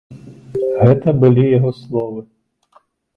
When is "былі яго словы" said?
1.23-2.19